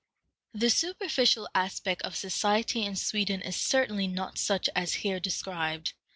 [0.55, 5.93] The superficial aspect of society in Sweden is certainly not such as here described.